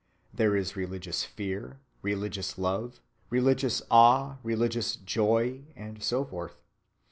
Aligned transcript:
There 0.33 0.55
is 0.55 0.75
religious 0.75 1.23
fear, 1.23 1.77
religious 2.01 2.57
love, 2.57 3.01
religious 3.29 3.83
awe, 3.91 4.37
religious 4.41 4.95
joy, 4.95 5.61
and 5.75 6.01
so 6.01 6.25
forth. 6.25 6.63